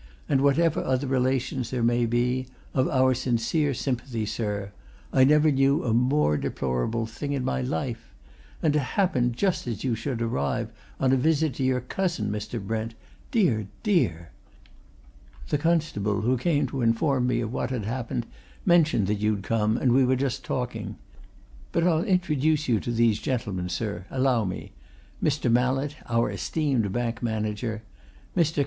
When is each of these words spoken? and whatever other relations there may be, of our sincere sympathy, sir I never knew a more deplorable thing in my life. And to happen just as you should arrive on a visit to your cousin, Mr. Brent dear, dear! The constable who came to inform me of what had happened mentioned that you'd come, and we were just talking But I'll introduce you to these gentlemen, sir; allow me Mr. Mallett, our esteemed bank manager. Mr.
and 0.27 0.41
whatever 0.41 0.83
other 0.83 1.05
relations 1.05 1.69
there 1.69 1.83
may 1.83 2.07
be, 2.07 2.47
of 2.73 2.87
our 2.87 3.13
sincere 3.13 3.71
sympathy, 3.71 4.25
sir 4.25 4.71
I 5.13 5.23
never 5.23 5.51
knew 5.51 5.83
a 5.83 5.93
more 5.93 6.37
deplorable 6.37 7.05
thing 7.05 7.33
in 7.33 7.45
my 7.45 7.61
life. 7.61 8.11
And 8.63 8.73
to 8.73 8.79
happen 8.79 9.31
just 9.31 9.67
as 9.67 9.83
you 9.83 9.93
should 9.93 10.19
arrive 10.19 10.71
on 10.99 11.11
a 11.13 11.17
visit 11.17 11.53
to 11.53 11.63
your 11.63 11.81
cousin, 11.81 12.31
Mr. 12.31 12.59
Brent 12.59 12.95
dear, 13.29 13.67
dear! 13.83 14.31
The 15.49 15.59
constable 15.59 16.21
who 16.21 16.35
came 16.35 16.65
to 16.69 16.81
inform 16.81 17.27
me 17.27 17.39
of 17.41 17.53
what 17.53 17.69
had 17.69 17.85
happened 17.85 18.25
mentioned 18.65 19.05
that 19.05 19.19
you'd 19.19 19.43
come, 19.43 19.77
and 19.77 19.91
we 19.91 20.03
were 20.03 20.15
just 20.15 20.43
talking 20.43 20.97
But 21.71 21.83
I'll 21.83 22.03
introduce 22.03 22.67
you 22.67 22.79
to 22.79 22.91
these 22.91 23.19
gentlemen, 23.19 23.69
sir; 23.69 24.07
allow 24.09 24.45
me 24.45 24.71
Mr. 25.23 25.51
Mallett, 25.51 25.95
our 26.09 26.31
esteemed 26.31 26.91
bank 26.91 27.21
manager. 27.21 27.83
Mr. 28.35 28.59